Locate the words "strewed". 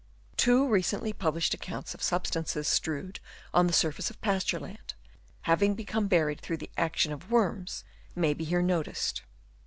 2.67-3.19